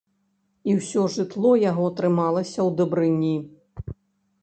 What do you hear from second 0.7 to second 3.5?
ўсё жытло яго трымалася ў дабрыні.